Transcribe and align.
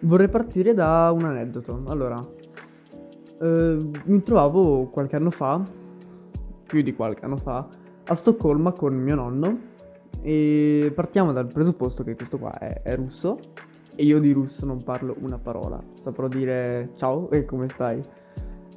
vorrei 0.00 0.28
partire 0.28 0.74
da 0.74 1.10
un 1.12 1.24
aneddoto. 1.24 1.82
Allora, 1.86 2.20
eh, 3.40 3.90
mi 4.04 4.22
trovavo 4.22 4.88
qualche 4.88 5.16
anno 5.16 5.30
fa, 5.30 5.62
più 6.66 6.82
di 6.82 6.94
qualche 6.94 7.24
anno 7.24 7.36
fa, 7.36 7.66
a 8.04 8.14
Stoccolma 8.14 8.72
con 8.72 8.94
mio 8.94 9.14
nonno 9.14 9.68
e 10.22 10.92
partiamo 10.94 11.32
dal 11.32 11.46
presupposto 11.46 12.02
che 12.04 12.14
questo 12.14 12.38
qua 12.38 12.58
è, 12.58 12.82
è 12.82 12.94
russo 12.96 13.38
e 13.94 14.04
io 14.04 14.20
di 14.20 14.32
russo 14.32 14.66
non 14.66 14.82
parlo 14.82 15.16
una 15.20 15.38
parola, 15.38 15.82
saprò 15.94 16.28
dire 16.28 16.90
ciao 16.96 17.30
e 17.30 17.44
come 17.44 17.68
stai. 17.68 18.00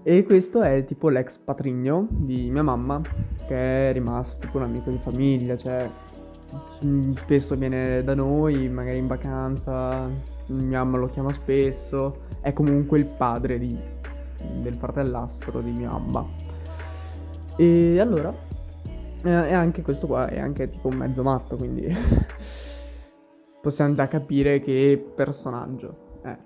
E 0.06 0.24
questo 0.24 0.62
è 0.62 0.84
tipo 0.84 1.08
l'ex 1.08 1.38
patrigno 1.38 2.08
di 2.10 2.50
mia 2.50 2.64
mamma, 2.64 3.02
che 3.48 3.90
è 3.90 3.94
rimasto 3.94 4.38
tipo 4.40 4.58
un 4.58 4.64
amico 4.64 4.90
di 4.90 4.98
famiglia, 4.98 5.56
cioè 5.56 5.90
spesso 7.12 7.56
viene 7.56 8.04
da 8.04 8.14
noi, 8.14 8.68
magari 8.68 8.98
in 8.98 9.08
vacanza, 9.08 10.10
mia 10.48 10.84
mamma 10.84 10.98
lo 10.98 11.08
chiama 11.08 11.34
spesso, 11.34 12.22
è 12.42 12.54
comunque 12.54 13.00
il 13.00 13.06
padre 13.06 13.58
di, 13.58 13.78
del 14.62 14.76
fratellastro 14.76 15.62
di 15.62 15.72
mia 15.72 15.92
mamma. 15.92 16.26
E 17.56 18.00
allora, 18.00 18.34
eh, 19.24 19.30
e 19.30 19.54
anche 19.54 19.82
questo 19.82 20.08
qua 20.08 20.28
è 20.28 20.40
anche 20.40 20.68
tipo 20.70 20.88
un 20.88 20.96
mezzo 20.96 21.24
matto, 21.24 21.56
quindi 21.56 21.88
possiamo 23.62 23.94
già 23.94 24.08
capire 24.08 24.60
che 24.60 25.12
personaggio 25.16 26.20
è. 26.22 26.38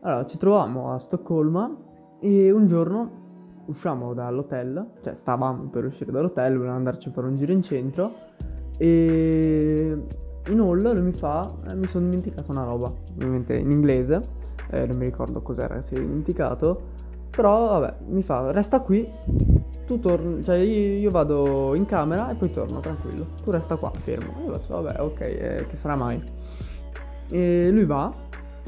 Allora, 0.00 0.26
ci 0.26 0.36
troviamo 0.36 0.92
a 0.92 0.98
Stoccolma 0.98 1.74
e 2.20 2.50
un 2.50 2.66
giorno 2.66 3.26
usciamo 3.66 4.14
dall'hotel, 4.14 4.92
cioè 5.02 5.14
stavamo 5.14 5.68
per 5.68 5.84
uscire 5.84 6.10
dall'hotel, 6.10 6.54
volevamo 6.54 6.78
andarci 6.78 7.08
a 7.08 7.12
fare 7.12 7.26
un 7.26 7.36
giro 7.36 7.52
in 7.52 7.62
centro 7.62 8.12
e 8.78 10.06
in 10.48 10.60
hall 10.60 10.80
lui 10.80 11.00
mi 11.00 11.12
fa, 11.12 11.50
eh, 11.68 11.74
mi 11.74 11.86
sono 11.86 12.04
dimenticato 12.04 12.50
una 12.50 12.64
roba, 12.64 12.92
ovviamente 13.12 13.56
in 13.56 13.70
inglese, 13.70 14.20
eh, 14.70 14.86
non 14.86 14.96
mi 14.96 15.04
ricordo 15.04 15.40
cos'era, 15.40 15.80
si 15.80 15.94
è 15.94 15.98
dimenticato, 15.98 16.80
però 17.30 17.78
vabbè, 17.78 17.94
mi 18.08 18.22
fa, 18.22 18.50
resta 18.50 18.80
qui, 18.80 19.08
tu 19.86 20.00
torni, 20.00 20.42
cioè 20.44 20.56
io, 20.56 20.98
io, 20.98 21.10
vado 21.10 21.74
in 21.74 21.86
camera 21.86 22.30
e 22.30 22.34
poi 22.34 22.50
torno 22.52 22.80
tranquillo, 22.80 23.26
tu 23.42 23.50
resta 23.50 23.76
qua 23.76 23.90
fermo. 23.94 24.32
Io 24.44 24.52
faccio, 24.52 24.80
vabbè, 24.82 25.00
ok, 25.00 25.20
eh, 25.20 25.66
che 25.68 25.76
sarà 25.76 25.96
mai? 25.96 26.22
E 27.30 27.70
lui 27.70 27.84
va, 27.84 28.12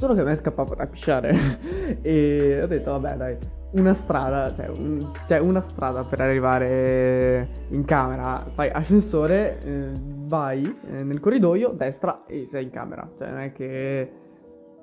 Solo 0.00 0.14
che 0.14 0.22
a 0.22 0.24
me 0.24 0.34
scappava 0.34 0.74
da 0.74 0.86
pisciare. 0.86 1.36
e 2.00 2.62
ho 2.62 2.66
detto, 2.66 2.92
vabbè, 2.92 3.16
dai, 3.16 3.36
una 3.72 3.94
strada, 3.94 4.52
cioè, 4.54 4.68
un, 4.68 5.12
cioè, 5.26 5.38
una 5.38 5.60
strada 5.62 6.02
per 6.02 6.20
arrivare 6.20 7.46
in 7.68 7.84
camera. 7.84 8.38
Fai 8.54 8.68
ascensore, 8.70 9.60
eh, 9.60 9.92
vai 10.26 10.64
eh, 10.86 11.02
nel 11.02 11.20
corridoio, 11.20 11.70
destra 11.70 12.24
e 12.26 12.46
sei 12.46 12.64
in 12.64 12.70
camera. 12.70 13.08
Cioè, 13.16 13.30
non 13.30 13.40
è 13.40 13.52
che. 13.52 14.12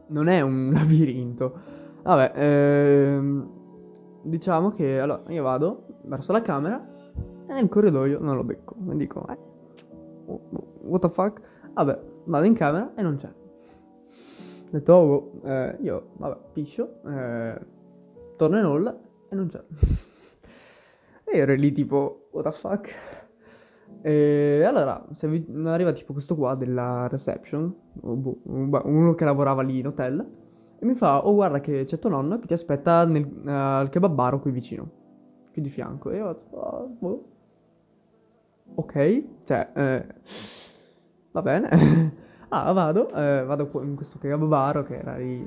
Non 0.08 0.28
è 0.28 0.42
un 0.42 0.72
labirinto. 0.74 1.76
Vabbè, 2.04 2.32
ehm, 2.36 3.50
diciamo 4.22 4.72
che 4.72 5.00
allora 5.00 5.24
io 5.28 5.44
vado 5.44 5.84
verso 6.04 6.32
la 6.32 6.42
camera 6.42 6.82
e 7.48 7.54
nel 7.54 7.68
corridoio 7.68 8.20
non 8.22 8.36
lo 8.36 8.44
becco. 8.44 8.76
Mi 8.78 8.96
dico, 8.96 9.26
eh, 9.28 9.38
what 10.84 11.02
the 11.02 11.10
fuck? 11.10 11.42
Vabbè, 11.74 12.00
vado 12.26 12.46
in 12.46 12.54
camera 12.54 12.94
e 12.96 13.02
non 13.02 13.18
c'è. 13.18 13.28
Ho 13.28 14.70
detto, 14.70 14.94
oh, 14.94 15.32
eh, 15.44 15.78
io, 15.82 16.10
vabbè, 16.18 16.38
piscio, 16.54 17.02
eh, 17.08 17.60
torno 18.38 18.58
in 18.58 18.64
hall 18.64 19.00
e 19.30 19.36
non 19.36 19.48
c'è. 19.48 19.62
e 21.26 21.36
io 21.36 21.42
ero 21.44 21.54
lì 21.56 21.72
tipo, 21.74 22.30
what 22.32 22.46
the 22.46 22.52
fuck? 22.58 22.96
E 24.02 24.64
allora, 24.64 25.06
vi, 25.24 25.46
arriva 25.66 25.92
tipo 25.92 26.14
questo 26.14 26.36
qua 26.36 26.56
della 26.56 27.08
reception, 27.08 27.74
boh, 27.94 28.40
uno 28.44 29.16
che 29.16 29.26
lavorava 29.26 29.62
lì 29.64 29.80
in 29.80 29.88
hotel, 29.88 30.26
e 30.80 30.86
mi 30.86 30.94
fa, 30.94 31.26
oh 31.26 31.34
guarda 31.34 31.60
che 31.60 31.86
c'è 31.86 31.98
tuo 31.98 32.10
nonno 32.10 32.40
che 32.40 32.48
ti 32.48 32.54
aspetta 32.54 33.04
nel, 33.06 33.26
uh, 33.26 33.50
al 33.50 33.90
kebab 33.90 34.40
qui 34.40 34.52
vicino, 34.52 34.90
qui 35.52 35.62
di 35.62 35.70
fianco. 35.70 36.12
E 36.12 36.18
io, 36.18 36.42
oh, 36.52 36.96
boh. 37.00 37.26
ok, 38.76 39.24
cioè, 39.46 39.72
eh, 39.74 40.06
va 41.32 41.42
bene. 41.42 42.26
Ah, 42.50 42.72
vado, 42.72 43.14
eh, 43.14 43.44
vado 43.44 43.70
in 43.84 43.96
questo 43.96 44.20
kebabaro 44.20 44.84
che 44.84 44.96
era 44.96 45.18
di 45.18 45.46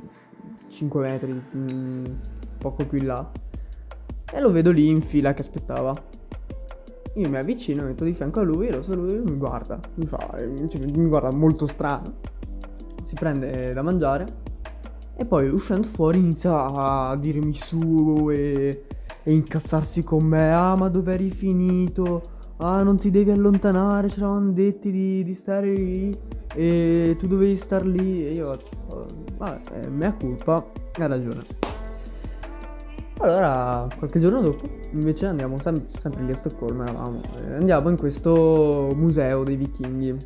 5 0.69 1.01
metri, 1.01 1.33
mm, 1.33 2.05
poco 2.61 2.85
più 2.87 2.99
in 2.99 3.07
là. 3.07 3.31
E 4.33 4.41
lo 4.41 4.53
vedo 4.53 4.71
lì 4.71 4.89
in 4.89 5.03
fila 5.03 5.35
che 5.35 5.41
aspettava. 5.41 5.93
Io 7.15 7.29
mi 7.29 7.37
avvicino, 7.37 7.83
metto 7.83 8.05
di 8.05 8.13
fianco 8.13 8.41
a 8.41 8.43
lui 8.43 8.69
e 8.69 8.73
lo 8.73 8.83
so 8.83 8.95
lui 8.95 9.19
mi 9.19 9.37
guarda. 9.37 9.81
Mi 9.95 10.07
fa, 10.07 10.19
cioè, 10.69 10.87
mi 10.87 11.09
guarda 11.09 11.33
molto 11.33 11.67
strano. 11.67 12.15
Si 13.03 13.15
prende 13.15 13.73
da 13.73 13.83
mangiare. 13.83 14.27
E 15.17 15.25
poi 15.25 15.49
uscendo 15.49 15.89
fuori 15.89 16.19
inizia 16.19 16.67
a 16.67 17.17
dirmi 17.17 17.53
su 17.53 18.31
e, 18.31 18.85
e 19.23 19.33
incazzarsi 19.33 20.05
con 20.05 20.25
me. 20.25 20.53
Ah, 20.53 20.77
ma 20.77 20.89
dove 20.89 21.15
eri 21.15 21.31
finito? 21.31 22.39
Ah, 22.59 22.83
non 22.83 22.99
ti 22.99 23.11
devi 23.11 23.31
allontanare, 23.31 24.11
ci 24.11 24.19
eravamo 24.19 24.53
detti 24.53 24.91
di, 24.91 25.25
di 25.25 25.35
stare 25.35 25.73
lì 25.73 26.15
e 26.55 27.17
tu 27.19 27.27
dovevi 27.27 27.57
star 27.57 27.87
lì 27.87 28.27
e 28.27 28.33
io 28.33 28.59
oh, 28.89 29.07
vabbè, 29.39 29.81
è 29.81 29.89
mia 29.89 30.13
colpa, 30.13 30.65
ha 30.99 31.07
ragione. 31.07 31.70
Allora, 33.23 33.87
qualche 33.99 34.19
giorno 34.19 34.41
dopo, 34.41 34.67
invece 34.93 35.27
andiamo 35.27 35.61
sem- 35.61 35.87
sempre 36.01 36.23
lì 36.23 36.33
a 36.33 36.35
Stoccolma, 36.35 36.85
eravamo, 36.85 37.21
eh, 37.37 37.53
andiamo 37.53 37.91
in 37.91 37.99
questo 37.99 38.93
museo 38.95 39.45
dei 39.45 39.57
vichinghi, 39.57 40.17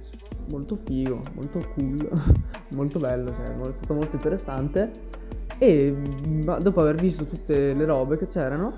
molto 0.50 0.77
figo, 0.77 1.21
molto 1.34 1.60
cool, 1.75 2.09
molto 2.71 3.00
bello, 3.00 3.33
cioè, 3.34 3.47
è 3.47 3.72
stato 3.75 3.94
molto 3.94 4.15
interessante. 4.15 4.93
E 5.59 5.93
dopo 5.93 6.81
aver 6.81 6.94
visto 6.94 7.27
tutte 7.27 7.75
le 7.75 7.84
robe 7.84 8.16
che 8.16 8.28
c'erano, 8.28 8.72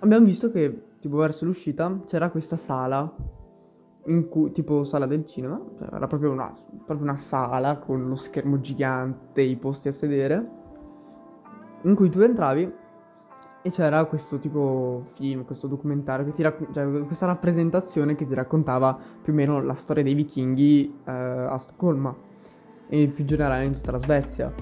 abbiamo 0.00 0.26
visto 0.26 0.50
che 0.50 0.96
tipo 1.00 1.16
verso 1.16 1.46
l'uscita, 1.46 2.00
c'era 2.04 2.28
questa 2.28 2.56
sala, 2.56 3.10
cui, 4.28 4.52
tipo 4.52 4.84
sala 4.84 5.06
del 5.06 5.24
cinema, 5.24 5.58
cioè 5.78 5.88
era 5.90 6.06
proprio 6.06 6.32
una, 6.32 6.54
proprio 6.84 7.08
una 7.08 7.16
sala 7.16 7.78
con 7.78 8.08
lo 8.08 8.16
schermo 8.16 8.60
gigante, 8.60 9.40
i 9.40 9.56
posti 9.56 9.88
a 9.88 9.92
sedere, 9.92 10.60
in 11.84 11.94
cui 11.94 12.10
tu 12.10 12.20
entravi 12.20 12.80
e 13.62 13.70
c'era 13.70 14.04
questo 14.04 14.38
tipo 14.38 15.06
film, 15.14 15.44
questo 15.44 15.68
documentario, 15.68 16.24
che 16.24 16.32
ti 16.32 16.42
rac- 16.42 16.72
cioè 16.72 17.04
questa 17.04 17.26
rappresentazione 17.26 18.16
che 18.16 18.26
ti 18.26 18.34
raccontava 18.34 18.98
più 19.22 19.32
o 19.32 19.36
meno 19.36 19.62
la 19.62 19.74
storia 19.74 20.02
dei 20.02 20.14
vichinghi 20.14 20.98
eh, 21.06 21.12
a 21.12 21.56
Stoccolma 21.56 22.14
e 22.88 23.06
più 23.06 23.22
in 23.22 23.26
generale 23.26 23.64
in 23.64 23.74
tutta 23.74 23.92
la 23.92 23.98
Svezia. 23.98 24.52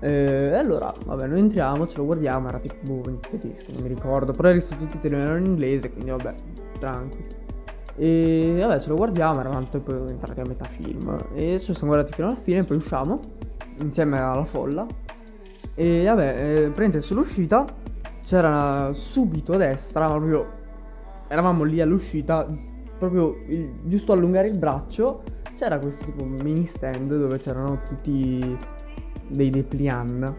E 0.00 0.54
allora, 0.54 0.94
vabbè, 1.04 1.26
noi 1.26 1.40
entriamo, 1.40 1.88
ce 1.88 1.96
lo 1.96 2.04
guardiamo, 2.04 2.48
era 2.48 2.60
tipo 2.60 2.76
boh, 2.82 3.10
in 3.10 3.18
tedesco, 3.18 3.72
non 3.72 3.82
mi 3.82 3.88
ricordo, 3.88 4.32
però 4.32 4.50
i 4.50 4.60
sottotitoli 4.60 5.14
erano 5.16 5.38
in 5.38 5.46
inglese, 5.46 5.90
quindi 5.90 6.10
vabbè, 6.10 6.34
tranquillo. 6.78 7.46
E 7.96 8.56
vabbè, 8.60 8.78
ce 8.78 8.88
lo 8.88 8.94
guardiamo, 8.94 9.40
eravamo 9.40 9.66
poi 9.82 10.10
entrati 10.10 10.38
a 10.38 10.44
metà 10.44 10.66
film. 10.66 11.18
E 11.34 11.58
ce 11.58 11.66
lo 11.66 11.74
siamo 11.74 11.92
guardati 11.92 12.12
fino 12.12 12.28
alla 12.28 12.36
fine, 12.36 12.62
poi 12.62 12.76
usciamo 12.76 13.18
insieme 13.80 14.20
alla 14.20 14.44
folla. 14.44 14.86
E 15.74 16.04
vabbè, 16.04 16.26
eh, 16.28 16.60
praticamente 16.66 17.00
sull'uscita 17.00 17.64
c'era 18.28 18.92
subito 18.92 19.54
a 19.54 19.56
destra, 19.56 20.06
proprio 20.06 20.46
eravamo 21.28 21.64
lì 21.64 21.80
all'uscita, 21.80 22.46
proprio 22.98 23.34
il, 23.46 23.70
giusto 23.84 24.12
allungare 24.12 24.48
il 24.48 24.58
braccio, 24.58 25.22
c'era 25.56 25.78
questo 25.78 26.04
tipo 26.04 26.26
mini 26.26 26.66
stand 26.66 27.16
dove 27.16 27.38
c'erano 27.38 27.80
tutti 27.88 28.58
dei 29.28 29.48
dépliant 29.48 30.34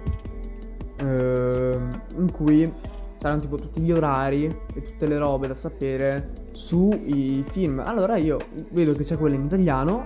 eh, 0.97 1.79
in 2.15 2.31
cui 2.31 2.71
c'erano 3.17 3.41
tipo 3.41 3.55
tutti 3.55 3.81
gli 3.81 3.91
orari 3.91 4.45
e 4.45 4.83
tutte 4.83 5.07
le 5.07 5.17
robe 5.17 5.47
da 5.47 5.55
sapere 5.55 6.33
sui 6.51 7.43
film. 7.49 7.79
Allora 7.83 8.17
io 8.17 8.37
vedo 8.69 8.93
che 8.93 9.03
c'è 9.03 9.17
quello 9.17 9.33
in 9.33 9.45
italiano, 9.45 10.03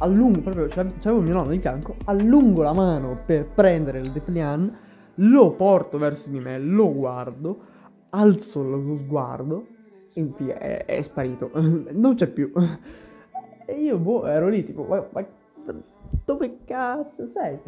allungo 0.00 0.40
proprio, 0.40 0.68
c'avevo 0.68 1.20
mio 1.22 1.32
nonno 1.32 1.52
di 1.52 1.58
fianco, 1.58 1.96
allungo 2.04 2.62
la 2.62 2.74
mano 2.74 3.18
per 3.24 3.46
prendere 3.46 4.00
il 4.00 4.10
dépliant, 4.10 4.83
lo 5.16 5.52
porto 5.52 5.98
verso 5.98 6.30
di 6.30 6.40
me, 6.40 6.58
lo 6.58 6.92
guardo, 6.92 7.58
alzo 8.10 8.62
lo 8.62 8.96
sguardo 8.98 9.66
e 10.12 10.32
è, 10.58 10.84
è 10.84 11.02
sparito, 11.02 11.50
non 11.92 12.14
c'è 12.14 12.26
più. 12.28 12.52
E 13.66 13.80
io 13.80 13.96
boh, 13.96 14.26
ero 14.26 14.48
lì 14.48 14.62
tipo, 14.62 14.82
ma, 14.84 15.02
ma 15.10 15.26
dove 16.26 16.58
cazzo 16.66 17.30
sei? 17.32 17.58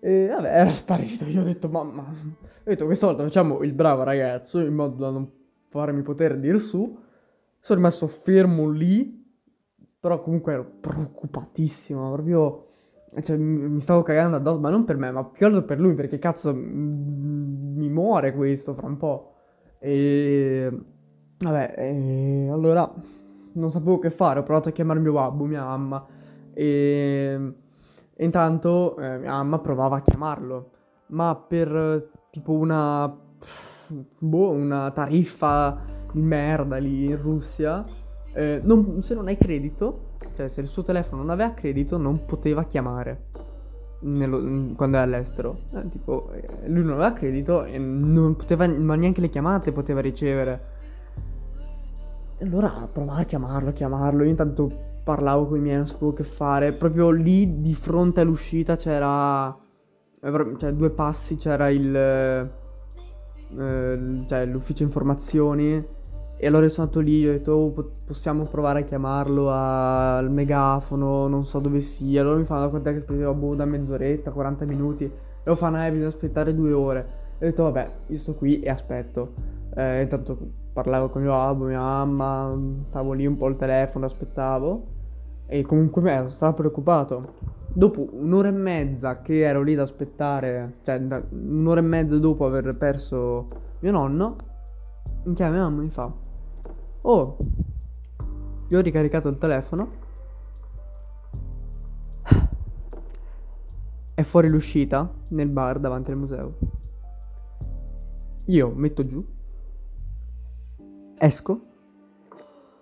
E 0.00 0.28
vabbè, 0.28 0.48
era 0.48 0.70
sparito. 0.70 1.24
Io 1.24 1.40
ho 1.40 1.44
detto, 1.44 1.68
mamma. 1.68 2.02
Ho 2.02 2.62
detto, 2.64 2.84
questa 2.84 3.06
volta 3.06 3.22
facciamo 3.22 3.62
il 3.62 3.72
bravo 3.72 4.02
ragazzo 4.02 4.60
in 4.60 4.74
modo 4.74 4.96
da 4.96 5.10
non 5.10 5.30
farmi 5.68 6.02
poter 6.02 6.38
dire 6.38 6.58
su. 6.58 6.98
Sono 7.60 7.78
rimasto 7.78 8.06
fermo 8.06 8.68
lì. 8.68 9.24
Però 9.98 10.20
comunque 10.20 10.52
ero 10.52 10.64
preoccupatissimo. 10.80 12.12
Proprio. 12.12 12.65
Cioè, 13.20 13.36
mi 13.36 13.80
stavo 13.80 14.02
cagando 14.02 14.36
addosso, 14.36 14.60
ma 14.60 14.70
non 14.70 14.84
per 14.84 14.96
me, 14.96 15.10
ma 15.10 15.24
più 15.24 15.38
che 15.38 15.44
altro 15.46 15.62
per 15.64 15.80
lui, 15.80 15.94
perché 15.94 16.18
cazzo 16.18 16.54
mi 16.54 17.88
muore 17.88 18.34
questo 18.34 18.74
fra 18.74 18.86
un 18.86 18.96
po'. 18.96 19.34
E. 19.78 20.70
Vabbè, 21.38 21.74
e... 21.76 22.48
allora 22.50 22.92
non 23.52 23.70
sapevo 23.70 23.98
che 23.98 24.10
fare. 24.10 24.40
Ho 24.40 24.42
provato 24.42 24.68
a 24.68 24.72
chiamare 24.72 25.00
mio 25.00 25.12
babbo, 25.12 25.44
mia 25.44 25.64
mamma. 25.64 26.06
E 26.52 27.54
Intanto 28.18 28.96
eh, 28.98 29.18
mia 29.18 29.32
mamma 29.32 29.58
provava 29.58 29.96
a 29.96 30.00
chiamarlo. 30.02 30.70
ma 31.08 31.34
per 31.36 32.10
tipo 32.30 32.52
una, 32.52 33.14
boh, 34.18 34.50
una 34.50 34.90
tariffa 34.90 35.82
di 36.12 36.20
merda 36.22 36.78
lì 36.78 37.06
in 37.06 37.20
Russia, 37.20 37.84
eh, 38.34 38.60
non, 38.64 39.02
se 39.02 39.14
non 39.14 39.26
hai 39.28 39.36
credito, 39.36 40.05
cioè 40.36 40.48
se 40.48 40.60
il 40.60 40.66
suo 40.66 40.82
telefono 40.82 41.22
non 41.22 41.30
aveva 41.30 41.52
credito, 41.52 41.96
non 41.96 42.24
poteva 42.26 42.64
chiamare 42.64 43.24
nello, 44.00 44.74
quando 44.74 44.98
è 44.98 45.00
all'estero. 45.00 45.58
Eh, 45.74 45.88
tipo, 45.88 46.30
eh, 46.32 46.68
lui 46.68 46.82
non 46.82 46.94
aveva 46.94 47.12
credito 47.12 47.64
e 47.64 47.78
non 47.78 48.36
poteva, 48.36 48.66
ma 48.68 48.94
neanche 48.94 49.20
le 49.20 49.30
chiamate 49.30 49.72
poteva 49.72 50.00
ricevere. 50.00 50.60
Allora 52.40 52.88
provare 52.92 53.22
a 53.22 53.24
chiamarlo, 53.24 53.70
a 53.70 53.72
chiamarlo. 53.72 54.22
Io 54.22 54.30
intanto 54.30 54.70
parlavo 55.02 55.46
con 55.46 55.58
i 55.58 55.60
miei, 55.60 55.76
non 55.76 55.86
sapevo 55.86 56.12
che 56.12 56.24
fare. 56.24 56.72
Proprio 56.72 57.10
lì 57.10 57.60
di 57.60 57.74
fronte 57.74 58.20
all'uscita 58.20 58.76
c'era. 58.76 59.56
Eh, 60.20 60.54
cioè, 60.58 60.72
due 60.72 60.90
passi 60.90 61.36
c'era 61.36 61.70
il. 61.70 61.94
Eh, 61.96 62.50
cioè, 64.26 64.44
l'ufficio 64.44 64.82
informazioni. 64.82 65.94
E 66.38 66.46
allora 66.46 66.68
sono 66.68 66.88
andato 66.88 67.02
lì, 67.02 67.26
ho 67.26 67.32
detto, 67.32 67.52
oh, 67.52 67.90
possiamo 68.04 68.44
provare 68.44 68.80
a 68.80 68.82
chiamarlo 68.82 69.48
al 69.50 70.30
megafono, 70.30 71.28
non 71.28 71.46
so 71.46 71.60
dove 71.60 71.80
sia. 71.80 72.20
Allora 72.20 72.36
mi 72.36 72.44
fanno 72.44 72.68
quant'è 72.68 72.92
che 72.92 72.98
aspettavo, 72.98 73.32
boh, 73.32 73.54
da 73.54 73.64
mezz'oretta, 73.64 74.30
40 74.32 74.66
minuti. 74.66 75.04
E 75.04 75.10
lo 75.44 75.54
fanno, 75.54 75.82
eh, 75.82 75.90
bisogna 75.90 76.08
aspettare 76.08 76.54
due 76.54 76.72
ore. 76.72 77.00
E 77.38 77.46
ho 77.46 77.48
detto, 77.48 77.62
vabbè, 77.62 77.90
io 78.08 78.18
sto 78.18 78.34
qui 78.34 78.60
e 78.60 78.68
aspetto. 78.68 79.32
Eh, 79.74 80.02
intanto 80.02 80.38
parlavo 80.74 81.08
con 81.08 81.22
mio 81.22 81.30
babbo, 81.30 81.64
mia 81.64 81.80
mamma, 81.80 82.54
stavo 82.84 83.14
lì 83.14 83.24
un 83.24 83.38
po' 83.38 83.46
al 83.46 83.56
telefono, 83.56 84.04
aspettavo. 84.04 84.84
E 85.46 85.62
comunque 85.62 86.02
me 86.02 86.26
stavo 86.28 86.52
preoccupato. 86.52 87.32
Dopo 87.72 88.08
un'ora 88.12 88.48
e 88.48 88.52
mezza 88.52 89.22
che 89.22 89.40
ero 89.40 89.62
lì 89.62 89.72
ad 89.72 89.80
aspettare, 89.80 90.74
cioè 90.82 91.00
un'ora 91.30 91.80
e 91.80 91.82
mezza 91.82 92.18
dopo 92.18 92.44
aver 92.44 92.74
perso 92.76 93.48
mio 93.80 93.92
nonno, 93.92 94.36
mi 95.24 95.34
chiama 95.34 95.52
mia 95.52 95.62
mamma 95.62 95.80
e 95.80 95.84
mi 95.84 95.90
fa 95.90 96.24
Oh, 97.08 97.36
io 98.66 98.78
ho 98.78 98.82
ricaricato 98.82 99.28
il 99.28 99.38
telefono. 99.38 99.90
È 104.12 104.22
fuori 104.22 104.48
l'uscita 104.48 105.08
nel 105.28 105.48
bar 105.48 105.78
davanti 105.78 106.10
al 106.10 106.16
museo. 106.16 106.58
Io 108.46 108.72
metto 108.74 109.06
giù. 109.06 109.24
Esco. 111.16 111.60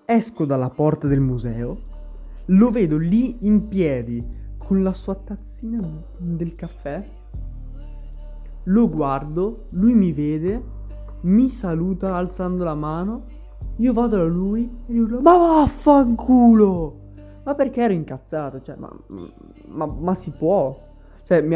Esco 0.06 0.44
dalla 0.46 0.70
porta 0.70 1.06
del 1.06 1.20
museo. 1.20 1.76
Lo 2.46 2.70
vedo 2.70 2.96
lì 2.96 3.46
in 3.46 3.68
piedi 3.68 4.26
con 4.56 4.82
la 4.82 4.94
sua 4.94 5.16
tazzina 5.16 5.86
del 6.16 6.54
caffè. 6.54 7.06
Lo 8.62 8.88
guardo, 8.88 9.66
lui 9.72 9.92
mi 9.92 10.12
vede, 10.12 10.64
mi 11.24 11.50
saluta 11.50 12.16
alzando 12.16 12.64
la 12.64 12.74
mano 12.74 13.32
io 13.76 13.92
vado 13.92 14.16
da 14.16 14.24
lui 14.24 14.70
e 14.86 14.92
gli 14.92 14.98
urlo, 14.98 15.20
ma 15.20 15.36
vaffanculo! 15.36 17.00
Ma 17.44 17.54
perché 17.54 17.82
ero 17.82 17.92
incazzato? 17.92 18.62
Cioè, 18.62 18.76
ma, 18.76 18.90
ma, 19.66 19.86
ma 19.86 20.14
si 20.14 20.30
può? 20.30 20.80
Cioè, 21.24 21.42
mi, 21.42 21.54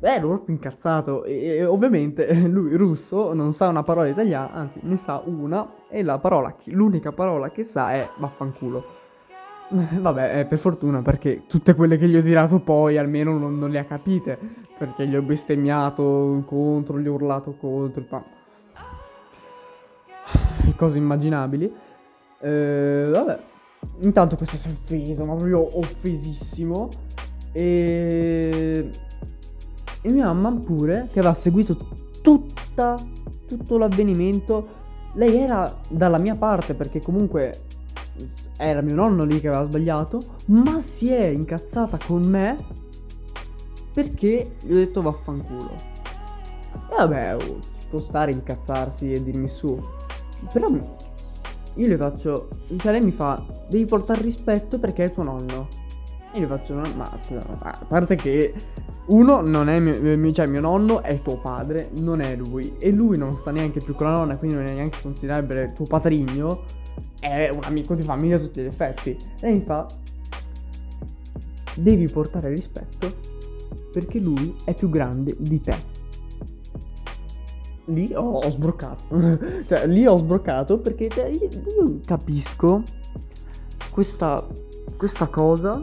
eh, 0.00 0.08
ero 0.08 0.28
proprio 0.28 0.54
incazzato. 0.54 1.24
E, 1.24 1.46
e, 1.46 1.64
ovviamente 1.64 2.32
lui, 2.46 2.76
russo, 2.76 3.32
non 3.32 3.54
sa 3.54 3.68
una 3.68 3.82
parola 3.82 4.08
italiana, 4.08 4.52
anzi, 4.52 4.80
ne 4.82 4.96
sa 4.96 5.22
una. 5.24 5.66
E 5.88 6.02
la 6.02 6.18
parola, 6.18 6.54
l'unica 6.64 7.12
parola 7.12 7.50
che 7.50 7.62
sa 7.62 7.92
è 7.92 8.08
vaffanculo. 8.18 8.84
Vabbè, 10.00 10.40
eh, 10.40 10.44
per 10.44 10.58
fortuna, 10.58 11.00
perché 11.00 11.44
tutte 11.46 11.74
quelle 11.74 11.96
che 11.96 12.06
gli 12.06 12.16
ho 12.16 12.22
tirato 12.22 12.58
poi 12.60 12.98
almeno 12.98 13.38
non, 13.38 13.58
non 13.58 13.70
le 13.70 13.78
ha 13.78 13.84
capite. 13.84 14.38
Perché 14.76 15.06
gli 15.06 15.16
ho 15.16 15.22
bestemmiato 15.22 16.42
contro, 16.46 17.00
gli 17.00 17.08
ho 17.08 17.14
urlato 17.14 17.54
contro. 17.58 18.04
Ma 18.10 18.22
cose 20.76 20.98
immaginabili. 20.98 21.72
Eh, 22.40 23.08
vabbè. 23.10 23.38
Intanto 24.00 24.36
questo 24.36 24.56
si 24.56 24.68
è 24.68 24.72
offeso, 24.72 25.24
ma 25.24 25.34
proprio 25.34 25.78
offesissimo. 25.78 26.88
E... 27.52 28.90
e 30.02 30.12
mia 30.12 30.32
mamma 30.32 30.60
pure, 30.60 31.08
che 31.12 31.20
aveva 31.20 31.34
seguito 31.34 31.76
tutta, 32.22 32.96
tutto 33.46 33.78
l'avvenimento. 33.78 34.82
Lei 35.14 35.36
era 35.36 35.72
dalla 35.88 36.18
mia 36.18 36.34
parte 36.34 36.74
perché 36.74 37.00
comunque 37.00 37.62
era 38.56 38.80
mio 38.80 38.94
nonno 38.94 39.24
lì 39.24 39.40
che 39.40 39.48
aveva 39.48 39.64
sbagliato, 39.64 40.20
ma 40.46 40.80
si 40.80 41.10
è 41.10 41.26
incazzata 41.26 41.98
con 42.04 42.22
me 42.22 42.56
perché 43.92 44.56
gli 44.60 44.72
ho 44.72 44.76
detto 44.76 45.02
vaffanculo. 45.02 45.70
E 46.90 46.94
vabbè, 46.96 47.36
oh, 47.36 47.60
ci 47.60 47.86
può 47.88 48.00
stare 48.00 48.32
incazzarsi 48.32 49.12
e 49.12 49.22
dirmi 49.22 49.48
su. 49.48 49.80
Però 50.52 50.68
io 50.68 51.88
le 51.88 51.96
faccio. 51.96 52.48
Cioè, 52.76 52.92
lei 52.92 53.02
mi 53.02 53.10
fa: 53.10 53.44
Devi 53.68 53.84
portare 53.86 54.22
rispetto 54.22 54.78
perché 54.78 55.04
è 55.04 55.12
tuo 55.12 55.22
nonno. 55.22 55.68
Io 56.34 56.40
le 56.40 56.46
faccio: 56.46 56.74
no, 56.74 56.82
Ma 56.96 57.10
a 57.10 57.84
parte 57.86 58.16
che 58.16 58.54
uno 59.06 59.40
non 59.40 59.68
è 59.68 59.78
mio, 59.80 60.32
cioè 60.32 60.46
mio 60.46 60.60
nonno 60.60 61.02
è 61.02 61.20
tuo 61.20 61.38
padre, 61.38 61.90
non 61.98 62.20
è 62.20 62.36
lui. 62.36 62.76
E 62.78 62.90
lui 62.90 63.18
non 63.18 63.36
sta 63.36 63.50
neanche 63.50 63.80
più 63.80 63.94
con 63.94 64.06
la 64.06 64.14
nonna, 64.14 64.36
quindi 64.36 64.56
non 64.56 64.66
è 64.66 64.72
neanche 64.72 64.98
considerabile 65.02 65.72
tuo 65.74 65.84
patrigno. 65.86 66.62
È 67.18 67.48
un 67.48 67.62
amico 67.64 67.94
di 67.94 68.02
famiglia 68.02 68.36
a 68.36 68.40
tutti 68.40 68.60
gli 68.60 68.66
effetti. 68.66 69.16
E 69.40 69.50
mi 69.50 69.62
fa: 69.62 69.86
Devi 71.74 72.08
portare 72.08 72.48
rispetto 72.50 73.32
perché 73.92 74.18
lui 74.18 74.54
è 74.64 74.74
più 74.74 74.88
grande 74.88 75.36
di 75.38 75.60
te 75.60 75.93
lì 77.86 78.12
ho, 78.14 78.38
ho 78.38 78.50
sbroccato. 78.50 79.04
cioè, 79.66 79.86
lì 79.86 80.06
ho 80.06 80.16
sbroccato 80.16 80.78
perché 80.78 81.08
cioè, 81.08 81.26
io, 81.26 81.48
io, 81.48 82.00
capisco 82.04 82.82
questa, 83.90 84.46
questa 84.96 85.26
cosa 85.26 85.82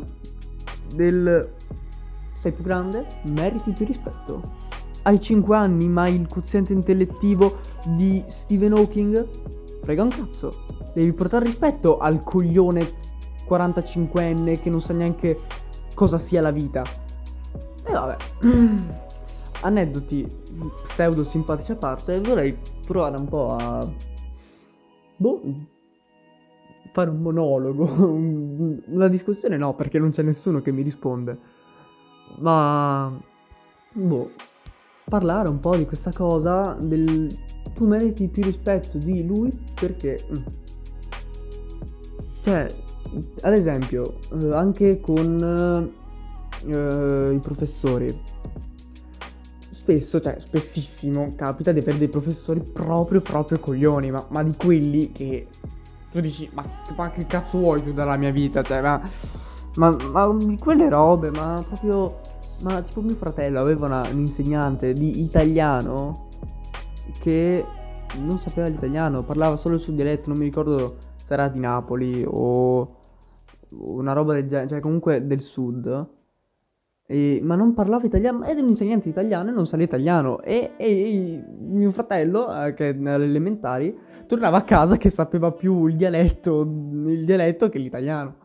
del 0.93 1.50
sei 2.41 2.51
più 2.53 2.63
grande, 2.63 3.05
meriti 3.25 3.72
più 3.72 3.86
rispetto. 3.86 4.41
Hai 5.03 5.22
5 5.22 5.55
anni, 5.55 5.88
ma 5.88 6.08
il 6.08 6.27
quoziente 6.27 6.74
intellettivo 6.74 7.60
di 7.86 8.24
Stephen 8.27 8.74
Hawking? 8.74 9.27
Frega 9.84 10.01
un 10.01 10.10
cazzo. 10.10 10.65
Devi 10.93 11.13
portare 11.13 11.46
rispetto 11.46 12.00
al 12.00 12.24
coglione 12.24 12.88
45enne 13.48 14.60
che 14.60 14.70
non 14.72 14.81
sa 14.81 14.93
neanche 14.93 15.39
cosa 15.93 16.17
sia 16.17 16.41
la 16.41 16.51
vita. 16.51 16.84
E 17.84 17.91
vabbè. 17.91 18.17
aneddoti 19.62 20.27
pseudo 20.88 21.24
simpatici 21.24 21.72
a 21.72 21.75
parte, 21.75 22.20
vorrei 22.20 22.58
provare 22.86 23.18
un 23.18 23.27
po' 23.27 23.56
a. 23.56 23.89
Boh. 25.18 25.41
Fare 26.91 27.10
un 27.10 27.22
monologo. 27.22 27.86
Una 28.88 29.08
discussione 29.08 29.58
no, 29.58 29.74
perché 29.75 30.00
non 30.00 30.12
c'è 30.12 30.24
nessuno 30.24 30.62
che 30.62 30.72
mi 30.72 30.82
risponde. 30.82 31.38
Ma. 32.39 33.18
Boh. 33.94 34.32
Parlare 35.06 35.50
un 35.50 35.60
po' 35.60 35.75
di 35.75 35.86
questa 35.86 36.12
cosa. 36.12 36.74
Del. 36.80 37.27
Tu 37.74 37.88
meriti 37.88 38.27
più 38.27 38.44
rispetto 38.44 38.98
di 38.98 39.25
lui 39.25 39.51
perché. 39.80 40.20
Mm. 40.30 40.44
Cioè, 42.44 42.68
ad 43.41 43.53
esempio, 43.53 44.18
eh, 44.34 44.53
anche 44.53 45.00
con 45.00 45.91
eh, 46.65 47.34
i 47.34 47.39
professori 47.39 48.39
spesso, 49.82 50.22
cioè 50.22 50.36
spessissimo, 50.38 51.34
capita 51.36 51.72
di 51.72 51.80
avere 51.80 51.98
dei 51.98 52.08
professori 52.08 52.62
proprio, 52.62 53.20
proprio 53.20 53.60
coglioni, 53.60 54.12
ma, 54.12 54.24
ma 54.30 54.44
di 54.44 54.56
quelli 54.56 55.12
che 55.12 55.48
tu 56.12 56.20
dici, 56.20 56.48
ma, 56.54 56.64
ma, 56.96 57.10
che 57.10 57.26
cazzo 57.26 57.58
vuoi 57.58 57.84
tu 57.84 57.92
dalla 57.92 58.16
mia 58.16 58.30
vita? 58.30 58.62
Cioè, 58.62 58.80
ma, 58.80 59.02
ma, 59.78 59.98
ma 59.98 60.56
quelle 60.60 60.88
robe, 60.88 61.32
ma 61.32 61.64
proprio, 61.68 62.20
ma 62.62 62.80
tipo 62.84 63.02
mio 63.02 63.16
fratello 63.16 63.60
aveva 63.60 63.88
una, 63.88 64.08
un 64.12 64.20
insegnante 64.20 64.94
di 64.94 65.24
italiano 65.24 66.28
che 67.20 67.66
non 68.20 68.38
sapeva 68.38 68.68
l'italiano, 68.68 69.24
parlava 69.24 69.56
solo 69.56 69.76
il 69.76 69.82
suo 69.82 69.94
dialetto, 69.94 70.30
non 70.30 70.38
mi 70.38 70.46
ricordo 70.46 70.98
se 71.24 71.34
era 71.34 71.48
di 71.48 71.60
Napoli 71.60 72.24
o 72.28 72.98
una 73.70 74.14
roba 74.14 74.34
del 74.34 74.48
genere, 74.48 74.70
cioè 74.70 74.80
comunque 74.80 75.26
del 75.26 75.42
sud. 75.42 76.20
E, 77.12 77.41
ma 77.44 77.56
non 77.56 77.74
parlava 77.74 78.06
italiano, 78.06 78.46
ed 78.46 78.58
è 78.58 78.62
un 78.62 78.70
insegnante 78.70 79.10
italiano 79.10 79.50
e 79.50 79.53
non 79.53 79.65
sa 79.65 79.75
l'italiano. 79.75 80.39
E, 80.41 80.72
e, 80.77 80.86
e 80.88 81.44
mio 81.60 81.91
fratello, 81.91 82.48
eh, 82.65 82.74
che 82.74 82.88
alle 82.88 83.25
elementari, 83.25 83.94
tornava 84.27 84.60
a 84.60 84.63
casa 84.63 84.96
che 84.96 85.10
sapeva 85.10 85.51
più 85.51 85.88
il 85.88 85.98
dialetto, 85.98 86.62
il 86.62 87.25
dialetto 87.25 87.68
che 87.68 87.80
l'italiano. 87.80 88.36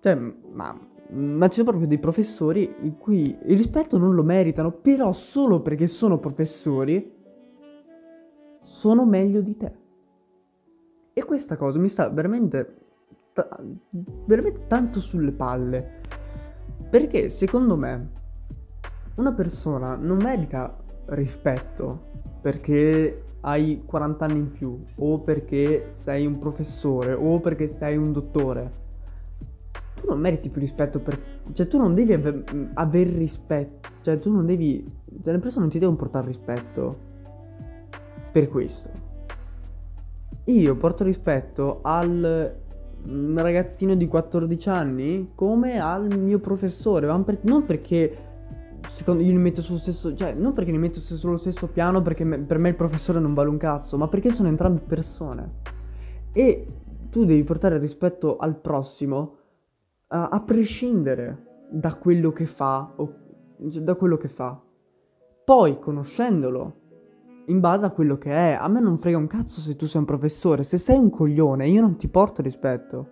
Cioè, 0.00 0.16
ma, 0.16 0.76
ma 1.10 1.46
ci 1.46 1.54
sono 1.54 1.68
proprio 1.68 1.86
dei 1.86 1.98
professori 1.98 2.74
in 2.80 2.98
cui 2.98 3.26
il 3.26 3.56
rispetto 3.56 3.96
non 3.96 4.14
lo 4.16 4.24
meritano, 4.24 4.72
però 4.72 5.12
solo 5.12 5.60
perché 5.60 5.86
sono 5.86 6.18
professori 6.18 7.14
sono 8.64 9.04
meglio 9.04 9.40
di 9.40 9.56
te. 9.56 9.72
E 11.12 11.24
questa 11.24 11.56
cosa 11.56 11.78
mi 11.78 11.88
sta 11.88 12.08
veramente, 12.08 12.74
veramente 14.26 14.66
tanto 14.66 14.98
sulle 14.98 15.30
palle. 15.30 16.00
Perché 16.88 17.30
secondo 17.30 17.76
me 17.76 18.08
una 19.16 19.32
persona 19.32 19.96
non 19.96 20.18
merita 20.18 20.76
rispetto 21.06 22.14
perché 22.40 23.22
hai 23.40 23.82
40 23.84 24.24
anni 24.24 24.38
in 24.38 24.52
più 24.52 24.84
o 24.96 25.20
perché 25.20 25.88
sei 25.90 26.26
un 26.26 26.38
professore 26.38 27.12
o 27.12 27.40
perché 27.40 27.68
sei 27.68 27.96
un 27.96 28.12
dottore. 28.12 28.84
Tu 29.94 30.06
non 30.08 30.20
meriti 30.20 30.48
più 30.48 30.60
rispetto 30.60 31.00
per... 31.00 31.18
Cioè 31.52 31.66
tu 31.66 31.78
non 31.78 31.94
devi 31.94 32.12
ave- 32.12 32.44
aver 32.74 33.08
rispetto. 33.08 33.88
Cioè 34.02 34.18
tu 34.18 34.30
non 34.30 34.46
devi... 34.46 34.84
Cioè 35.22 35.32
le 35.32 35.38
persone 35.38 35.62
non 35.62 35.70
ti 35.70 35.78
devono 35.78 35.96
portare 35.96 36.26
rispetto 36.26 36.98
per 38.32 38.48
questo. 38.48 38.90
Io 40.44 40.76
porto 40.76 41.02
rispetto 41.02 41.80
al 41.82 42.64
ragazzino 43.34 43.94
di 43.94 44.06
14 44.06 44.68
anni 44.68 45.30
come 45.34 45.78
al 45.78 46.18
mio 46.18 46.38
professore, 46.38 47.06
ma 47.06 47.18
per- 47.20 47.38
non 47.42 47.64
perché 47.64 48.24
secondo 48.86 49.22
io 49.22 49.30
li 49.30 49.38
metto 49.38 49.62
sullo 49.62 49.78
stesso, 49.78 50.14
cioè 50.14 50.32
non 50.34 50.52
perché 50.52 50.70
li 50.70 50.78
metto 50.78 51.00
sullo 51.00 51.36
stesso 51.36 51.68
piano 51.68 52.02
perché 52.02 52.24
me, 52.24 52.38
per 52.38 52.58
me 52.58 52.70
il 52.70 52.76
professore 52.76 53.20
non 53.20 53.34
vale 53.34 53.48
un 53.48 53.56
cazzo, 53.56 53.96
ma 53.96 54.08
perché 54.08 54.30
sono 54.30 54.48
entrambe 54.48 54.80
persone. 54.80 55.50
E 56.32 56.66
tu 57.10 57.24
devi 57.24 57.42
portare 57.44 57.78
rispetto 57.78 58.36
al 58.36 58.56
prossimo 58.56 59.36
a, 60.08 60.28
a 60.28 60.40
prescindere 60.40 61.66
da 61.70 61.94
quello 61.94 62.30
che 62.32 62.46
fa 62.46 62.92
o 62.96 63.14
cioè, 63.70 63.82
da 63.82 63.94
quello 63.94 64.16
che 64.16 64.28
fa. 64.28 64.60
Poi 65.44 65.78
conoscendolo 65.78 66.80
in 67.46 67.60
base 67.60 67.86
a 67.86 67.90
quello 67.90 68.18
che 68.18 68.30
è, 68.30 68.56
a 68.58 68.68
me 68.68 68.80
non 68.80 68.98
frega 68.98 69.16
un 69.16 69.26
cazzo 69.26 69.60
se 69.60 69.76
tu 69.76 69.86
sei 69.86 70.00
un 70.00 70.06
professore, 70.06 70.62
se 70.62 70.78
sei 70.78 70.98
un 70.98 71.10
coglione 71.10 71.68
io 71.68 71.80
non 71.80 71.96
ti 71.96 72.08
porto 72.08 72.42
rispetto. 72.42 73.10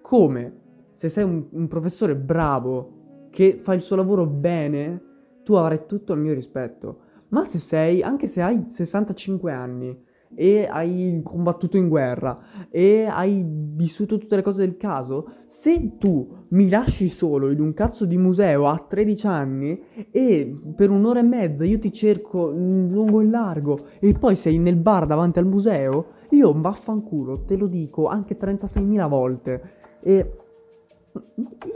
Come 0.00 0.60
se 0.92 1.08
sei 1.08 1.24
un, 1.24 1.46
un 1.50 1.68
professore 1.68 2.14
bravo 2.16 3.28
che 3.30 3.60
fa 3.62 3.74
il 3.74 3.82
suo 3.82 3.96
lavoro 3.96 4.26
bene, 4.26 5.02
tu 5.42 5.54
avrai 5.54 5.86
tutto 5.86 6.12
il 6.12 6.20
mio 6.20 6.32
rispetto. 6.32 7.00
Ma 7.28 7.44
se 7.44 7.58
sei, 7.58 8.02
anche 8.02 8.26
se 8.26 8.42
hai 8.42 8.64
65 8.68 9.52
anni 9.52 10.12
e 10.34 10.66
hai 10.68 11.20
combattuto 11.22 11.76
in 11.76 11.88
guerra 11.88 12.68
e 12.70 13.04
hai 13.04 13.44
vissuto 13.46 14.18
tutte 14.18 14.36
le 14.36 14.42
cose 14.42 14.64
del 14.64 14.76
caso, 14.76 15.30
se 15.46 15.96
tu 15.98 16.28
mi 16.48 16.68
lasci 16.68 17.08
solo 17.08 17.50
in 17.50 17.60
un 17.60 17.72
cazzo 17.72 18.04
di 18.04 18.16
museo 18.16 18.66
a 18.66 18.78
13 18.78 19.26
anni 19.26 19.80
e 20.10 20.54
per 20.76 20.90
un'ora 20.90 21.20
e 21.20 21.24
mezza 21.24 21.64
io 21.64 21.78
ti 21.78 21.92
cerco 21.92 22.50
lungo 22.50 23.20
e 23.20 23.26
largo 23.26 23.78
e 24.00 24.12
poi 24.12 24.34
sei 24.34 24.58
nel 24.58 24.76
bar 24.76 25.06
davanti 25.06 25.38
al 25.38 25.46
museo, 25.46 26.06
io 26.30 26.52
vaffanculo, 26.52 27.44
te 27.44 27.56
lo 27.56 27.66
dico 27.66 28.06
anche 28.06 28.36
36.000 28.36 29.08
volte. 29.08 29.62
E 30.00 30.32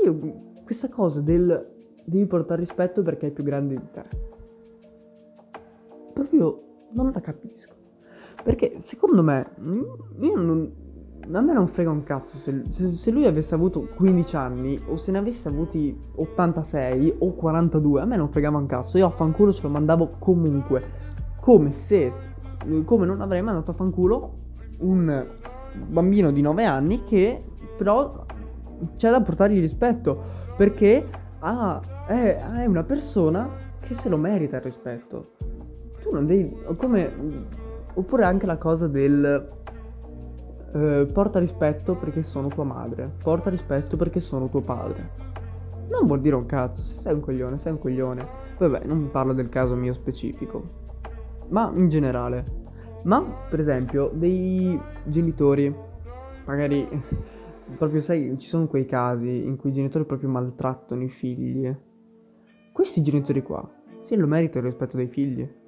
io 0.04 0.18
questa 0.64 0.88
cosa 0.88 1.20
del 1.20 1.76
devi 2.04 2.26
portare 2.26 2.60
rispetto 2.60 3.02
perché 3.02 3.28
è 3.28 3.30
più 3.30 3.44
grande 3.44 3.74
di 3.74 3.86
te. 3.92 4.04
Proprio 6.12 6.62
non 6.94 7.12
la 7.12 7.20
capisco. 7.20 7.77
Perché 8.42 8.78
secondo 8.78 9.22
me, 9.22 9.50
io 10.20 10.36
non, 10.36 10.72
a 11.32 11.40
me 11.40 11.52
non 11.52 11.66
frega 11.66 11.90
un 11.90 12.02
cazzo 12.04 12.36
se, 12.36 12.62
se, 12.70 12.88
se, 12.88 13.10
lui 13.10 13.26
avesse 13.26 13.54
avuto 13.54 13.86
15 13.94 14.36
anni 14.36 14.78
o 14.86 14.96
se 14.96 15.10
ne 15.10 15.18
avesse 15.18 15.48
avuti 15.48 15.98
86 16.14 17.16
o 17.18 17.34
42, 17.34 18.00
a 18.00 18.04
me 18.04 18.16
non 18.16 18.28
fregava 18.30 18.58
un 18.58 18.66
cazzo. 18.66 18.96
Io 18.98 19.06
a 19.06 19.10
fanculo 19.10 19.52
ce 19.52 19.62
lo 19.62 19.68
mandavo 19.68 20.14
comunque. 20.18 21.06
Come 21.40 21.72
se, 21.72 22.12
come 22.84 23.06
non 23.06 23.20
avrei 23.20 23.42
mandato 23.42 23.72
a 23.72 23.74
fanculo 23.74 24.32
un 24.80 25.26
bambino 25.86 26.30
di 26.30 26.40
9 26.40 26.64
anni 26.64 27.02
che 27.02 27.44
però 27.76 28.24
c'è 28.96 29.10
da 29.10 29.20
portargli 29.20 29.60
rispetto. 29.60 30.36
Perché 30.56 31.06
ah, 31.40 31.80
è, 32.06 32.40
è 32.56 32.66
una 32.66 32.84
persona 32.84 33.48
che 33.80 33.94
se 33.94 34.08
lo 34.08 34.16
merita 34.16 34.56
il 34.56 34.62
rispetto. 34.62 35.32
Tu 36.00 36.10
non 36.12 36.26
devi. 36.26 36.56
Come. 36.76 37.66
Oppure 37.98 38.24
anche 38.24 38.46
la 38.46 38.58
cosa 38.58 38.86
del. 38.86 39.48
Eh, 40.72 41.06
porta 41.12 41.40
rispetto 41.40 41.96
perché 41.96 42.22
sono 42.22 42.46
tua 42.46 42.62
madre. 42.62 43.10
Porta 43.20 43.50
rispetto 43.50 43.96
perché 43.96 44.20
sono 44.20 44.48
tuo 44.48 44.60
padre. 44.60 45.10
Non 45.90 46.04
vuol 46.04 46.20
dire 46.20 46.36
un 46.36 46.46
cazzo. 46.46 46.80
Se 46.80 47.00
sei 47.00 47.14
un 47.14 47.20
coglione, 47.20 47.58
sei 47.58 47.72
un 47.72 47.78
coglione. 47.80 48.24
Vabbè, 48.56 48.84
non 48.84 49.10
parlo 49.10 49.32
del 49.32 49.48
caso 49.48 49.74
mio 49.74 49.92
specifico. 49.94 50.62
Ma 51.48 51.72
in 51.74 51.88
generale. 51.88 52.44
Ma, 53.02 53.20
per 53.50 53.58
esempio, 53.58 54.12
dei 54.14 54.80
genitori. 55.04 55.74
Magari 56.46 56.88
proprio 57.76 58.00
sai, 58.00 58.38
ci 58.38 58.48
sono 58.48 58.68
quei 58.68 58.86
casi 58.86 59.44
in 59.44 59.56
cui 59.56 59.70
i 59.70 59.74
genitori 59.74 60.04
proprio 60.04 60.28
maltrattano 60.28 61.02
i 61.02 61.08
figli. 61.08 61.74
Questi 62.72 63.02
genitori 63.02 63.42
qua, 63.42 63.68
se 64.00 64.14
lo 64.14 64.28
meritano 64.28 64.66
il 64.66 64.70
rispetto 64.70 64.96
dei 64.96 65.08
figli. 65.08 65.66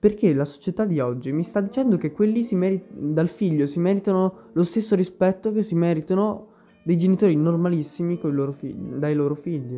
Perché 0.00 0.32
la 0.32 0.46
società 0.46 0.86
di 0.86 0.98
oggi 0.98 1.30
mi 1.30 1.42
sta 1.42 1.60
dicendo 1.60 1.98
che 1.98 2.10
quelli 2.10 2.42
meri- 2.54 2.82
dal 2.88 3.28
figlio 3.28 3.66
si 3.66 3.78
meritano 3.78 4.48
lo 4.52 4.62
stesso 4.62 4.94
rispetto 4.94 5.52
che 5.52 5.62
si 5.62 5.74
meritano 5.74 6.46
dei 6.82 6.96
genitori 6.96 7.36
normalissimi 7.36 8.18
loro 8.32 8.52
figli, 8.52 8.94
dai 8.94 9.14
loro 9.14 9.34
figli. 9.34 9.76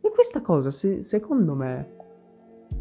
E 0.00 0.10
questa 0.10 0.40
cosa, 0.40 0.72
se, 0.72 1.04
secondo 1.04 1.54
me, 1.54 1.96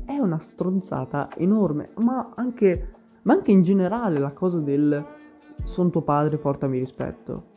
è 0.06 0.18
una 0.18 0.40
stronzata 0.40 1.30
enorme, 1.38 1.92
ma 1.98 2.34
anche, 2.36 2.94
ma 3.22 3.34
anche 3.34 3.52
in 3.52 3.62
generale 3.62 4.18
la 4.18 4.32
cosa 4.32 4.60
del 4.60 5.06
sono 5.64 5.90
tuo 5.92 6.02
padre, 6.02 6.38
portami 6.38 6.80
rispetto. 6.80 7.56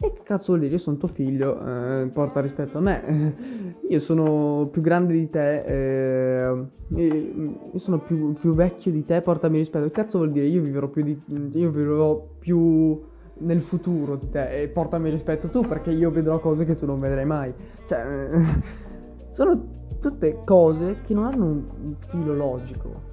E 0.00 0.12
che 0.12 0.22
cazzo 0.22 0.46
vuol 0.48 0.60
dire? 0.60 0.72
Io 0.72 0.78
sono 0.78 0.96
tuo 0.96 1.08
figlio, 1.08 1.60
eh, 1.60 2.08
porta 2.12 2.40
rispetto 2.40 2.78
a 2.78 2.80
me. 2.80 3.74
Io 3.88 3.98
sono 3.98 4.68
più 4.70 4.82
grande 4.82 5.12
di 5.12 5.30
te, 5.30 5.62
eh, 5.62 6.64
io 6.88 7.78
sono 7.78 7.98
più, 7.98 8.32
più, 8.32 8.54
vecchio 8.54 8.90
di 8.90 9.04
te, 9.04 9.20
portami 9.20 9.58
rispetto. 9.58 9.84
Che 9.84 9.90
cazzo 9.90 10.18
vuol 10.18 10.32
dire? 10.32 10.46
Io 10.46 10.62
vivrò 10.62 10.88
più 10.88 11.02
di. 11.02 11.20
Io 11.52 11.70
vivrò 11.70 12.26
più 12.38 13.00
nel 13.38 13.60
futuro 13.60 14.16
di 14.16 14.30
te 14.30 14.62
e 14.62 14.68
portami 14.68 15.10
rispetto 15.10 15.48
tu 15.48 15.60
perché 15.60 15.90
io 15.90 16.10
vedrò 16.10 16.38
cose 16.38 16.64
che 16.64 16.76
tu 16.76 16.86
non 16.86 16.98
vedrai 16.98 17.26
mai. 17.26 17.52
Cioè, 17.86 18.30
sono 19.30 19.68
tutte 20.00 20.40
cose 20.44 20.96
che 21.04 21.14
non 21.14 21.24
hanno 21.24 21.44
un 21.44 21.94
filo 22.08 22.34
logico 22.34 23.12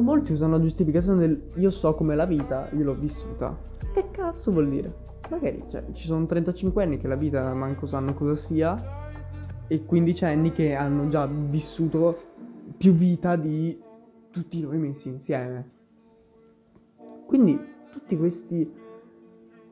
molti 0.00 0.32
usano 0.32 0.56
la 0.56 0.60
giustificazione 0.60 1.18
del 1.20 1.42
io 1.54 1.70
so 1.70 1.94
com'è 1.94 2.14
la 2.14 2.26
vita, 2.26 2.68
io 2.72 2.84
l'ho 2.84 2.94
vissuta. 2.94 3.56
Che 3.92 4.10
cazzo 4.10 4.50
vuol 4.50 4.68
dire? 4.68 5.11
Magari 5.32 5.64
cioè, 5.68 5.82
ci 5.92 6.04
sono 6.04 6.26
35 6.26 6.82
anni 6.82 6.98
che 6.98 7.08
la 7.08 7.16
vita 7.16 7.54
manco 7.54 7.86
sanno 7.86 8.12
cosa 8.12 8.36
sia 8.36 8.76
e 9.66 9.82
15 9.82 10.24
anni 10.26 10.52
che 10.52 10.74
hanno 10.74 11.08
già 11.08 11.26
vissuto 11.26 12.30
più 12.76 12.92
vita 12.92 13.34
di 13.36 13.80
tutti 14.30 14.60
noi 14.60 14.76
messi 14.76 15.08
insieme. 15.08 15.70
Quindi 17.26 17.58
tutti 17.90 18.16
questi 18.16 18.80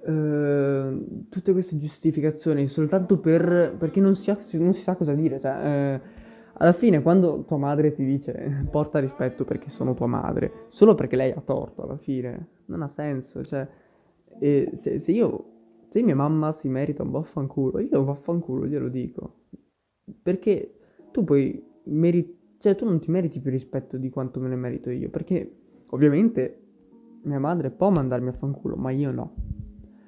Uh, 0.02 1.26
tutte 1.28 1.52
queste 1.52 1.76
giustificazioni 1.76 2.66
soltanto 2.68 3.18
per, 3.18 3.76
perché 3.78 4.00
non 4.00 4.14
si, 4.14 4.30
ha, 4.30 4.38
non 4.54 4.72
si 4.72 4.80
sa 4.80 4.96
cosa 4.96 5.12
dire. 5.12 5.38
Cioè, 5.38 6.00
uh, 6.02 6.08
alla 6.54 6.72
fine, 6.72 7.02
quando 7.02 7.44
tua 7.46 7.58
madre 7.58 7.92
ti 7.92 8.02
dice 8.06 8.64
porta 8.72 8.98
rispetto 8.98 9.44
perché 9.44 9.68
sono 9.68 9.92
tua 9.92 10.06
madre, 10.06 10.64
solo 10.68 10.94
perché 10.94 11.16
lei 11.16 11.32
ha 11.32 11.42
torto, 11.44 11.82
alla 11.82 11.98
fine, 11.98 12.46
non 12.64 12.80
ha 12.80 12.88
senso. 12.88 13.44
Cioè, 13.44 13.68
se, 14.38 14.98
se, 14.98 15.12
io, 15.12 15.44
se 15.88 16.02
mia 16.02 16.14
mamma 16.14 16.52
si 16.52 16.68
merita 16.68 17.02
un 17.02 17.10
vaffanculo, 17.10 17.80
io 17.80 18.04
vaffanculo 18.04 18.66
glielo 18.66 18.88
dico. 18.88 19.46
Perché 20.22 20.74
tu 21.10 21.24
poi 21.24 21.62
meriti, 21.84 22.56
cioè 22.58 22.74
tu 22.74 22.84
non 22.84 23.00
ti 23.00 23.10
meriti 23.10 23.40
più 23.40 23.50
rispetto 23.50 23.96
di 23.96 24.10
quanto 24.10 24.40
me 24.40 24.48
ne 24.48 24.56
merito 24.56 24.90
io. 24.90 25.08
Perché 25.10 25.58
ovviamente 25.90 26.60
mia 27.22 27.38
madre 27.38 27.70
può 27.70 27.90
mandarmi 27.90 28.28
a 28.28 28.32
fanculo, 28.32 28.76
ma 28.76 28.90
io 28.90 29.10
no. 29.10 29.34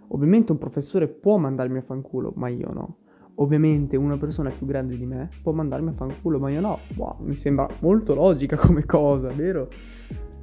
Ovviamente 0.09 0.53
un 0.53 0.59
professore 0.59 1.09
può 1.09 1.39
mandarmi 1.39 1.79
a 1.79 1.83
fanculo, 1.83 2.33
ma 2.37 2.49
io 2.49 2.71
no. 2.73 2.97
Ovviamente 3.37 3.97
una 3.97 4.19
persona 4.19 4.51
più 4.51 4.67
grande 4.67 4.97
di 4.97 5.07
me 5.07 5.31
può 5.43 5.53
mandarmi 5.53 5.89
a 5.89 5.93
fanculo, 5.93 6.39
ma 6.39 6.51
io 6.51 6.61
no. 6.61 6.79
Wow, 6.97 7.17
mi 7.21 7.35
sembra 7.35 7.67
molto 7.81 8.15
logica 8.15 8.57
come 8.57 8.85
cosa, 8.85 9.29
vero? 9.31 9.69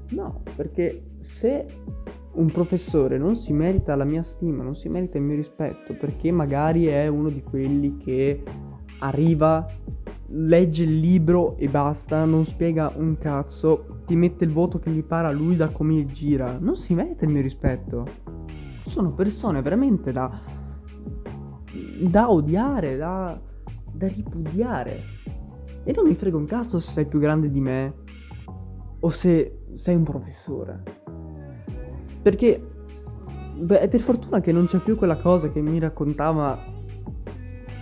No, 0.09 0.41
perché 0.55 1.03
se 1.19 1.67
un 2.39 2.51
professore 2.51 3.17
non 3.17 3.35
si 3.35 3.51
merita 3.51 3.95
la 3.95 4.05
mia 4.05 4.23
stima, 4.23 4.63
non 4.63 4.75
si 4.75 4.87
merita 4.87 5.17
il 5.17 5.23
mio 5.23 5.35
rispetto, 5.35 5.93
perché 5.93 6.31
magari 6.31 6.85
è 6.85 7.07
uno 7.07 7.29
di 7.29 7.43
quelli 7.43 7.97
che 7.97 8.41
arriva, 8.99 9.67
legge 10.27 10.83
il 10.83 10.99
libro 10.99 11.57
e 11.57 11.67
basta, 11.67 12.23
non 12.23 12.45
spiega 12.45 12.93
un 12.95 13.17
cazzo, 13.17 14.03
ti 14.05 14.15
mette 14.15 14.45
il 14.45 14.51
voto 14.51 14.79
che 14.79 14.89
gli 14.89 15.03
pare 15.03 15.27
a 15.27 15.31
lui 15.31 15.57
da 15.57 15.69
come 15.69 16.05
gira, 16.05 16.57
non 16.59 16.77
si 16.77 16.93
merita 16.93 17.25
il 17.25 17.31
mio 17.31 17.41
rispetto. 17.41 18.07
Sono 18.85 19.11
persone 19.11 19.61
veramente 19.61 20.11
da 20.11 20.57
da 22.01 22.31
odiare, 22.31 22.97
da, 22.97 23.39
da 23.91 24.07
ripudiare. 24.07 25.03
E 25.83 25.93
non 25.93 26.07
mi 26.07 26.15
frega 26.15 26.37
un 26.37 26.45
cazzo 26.45 26.79
se 26.79 26.91
sei 26.91 27.05
più 27.05 27.19
grande 27.19 27.49
di 27.49 27.59
me 27.59 27.93
o 28.99 29.09
se 29.09 29.65
sei 29.73 29.95
un 29.95 30.03
professore. 30.03 30.98
Perché 32.21 32.61
beh, 33.55 33.79
è 33.79 33.87
per 33.87 34.01
fortuna 34.01 34.41
che 34.41 34.51
non 34.51 34.65
c'è 34.65 34.79
più 34.79 34.95
quella 34.95 35.17
cosa 35.17 35.49
che 35.49 35.61
mi 35.61 35.79
raccontava 35.79 36.77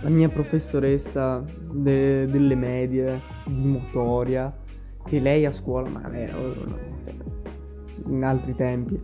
la 0.00 0.08
mia 0.10 0.28
professoressa 0.28 1.44
de- 1.72 2.26
delle 2.26 2.54
medie 2.54 3.22
di 3.46 3.66
motoria, 3.66 4.54
che 5.04 5.20
lei 5.20 5.44
a 5.44 5.50
scuola, 5.50 5.88
ma 5.88 6.12
era 6.12 6.36
in 8.06 8.22
altri 8.22 8.54
tempi, 8.54 9.00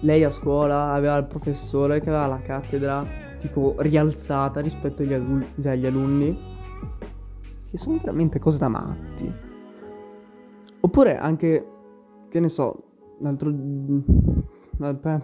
lei 0.00 0.24
a 0.24 0.30
scuola 0.30 0.90
aveva 0.92 1.16
il 1.16 1.26
professore 1.26 2.00
che 2.00 2.08
aveva 2.08 2.26
la 2.26 2.40
cattedra 2.40 3.06
tipo 3.38 3.76
rialzata 3.78 4.60
rispetto 4.60 5.02
agli, 5.02 5.12
adu- 5.12 5.46
cioè, 5.62 5.72
agli 5.72 5.86
alunni, 5.86 6.36
che 7.70 7.78
sono 7.78 7.98
veramente 7.98 8.38
cose 8.38 8.58
da 8.58 8.68
matti. 8.68 9.32
Oppure 10.80 11.16
anche, 11.16 11.66
che 12.28 12.40
ne 12.40 12.48
so, 12.48 12.82
l'altro 13.24 13.50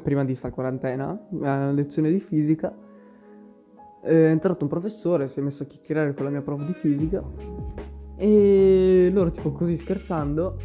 prima 0.02 0.25
di 0.25 0.35
sta 0.35 0.50
quarantena, 0.50 1.28
a 1.42 1.71
lezione 1.71 2.11
di 2.11 2.21
fisica, 2.21 2.75
è 4.02 4.12
entrato 4.12 4.64
un 4.64 4.71
professore, 4.71 5.28
si 5.28 5.40
è 5.40 5.42
messo 5.42 5.62
a 5.62 5.66
chiacchierare 5.66 6.14
con 6.14 6.25
la 6.25 6.30
mia 6.30 6.42
prof 6.42 6.64
di 6.64 6.75
fisica 6.75 7.23
e 8.16 9.11
loro 9.12 9.30
tipo 9.30 9.52
così 9.52 9.78
scherzando 9.78 10.57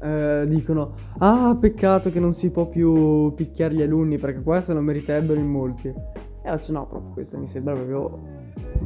eh, 0.00 0.44
dicono 0.48 0.94
ah 1.18 1.56
peccato 1.60 2.10
che 2.10 2.20
non 2.20 2.32
si 2.32 2.50
può 2.50 2.66
più 2.66 3.34
picchiare 3.34 3.74
gli 3.74 3.82
alunni 3.82 4.18
perché 4.18 4.60
se 4.60 4.72
lo 4.72 4.80
meriterebbero 4.80 5.38
in 5.38 5.48
molti. 5.48 5.88
E 5.88 5.94
faccio 6.42 6.72
no, 6.72 6.86
proprio 6.86 7.12
questa 7.12 7.36
mi 7.36 7.48
sembra 7.48 7.74
proprio 7.74 8.18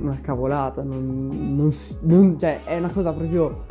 una 0.00 0.18
cavolata, 0.20 0.82
non, 0.82 1.54
non, 1.54 1.70
non, 2.00 2.38
cioè 2.38 2.64
è 2.64 2.78
una 2.78 2.90
cosa 2.90 3.12
proprio, 3.12 3.66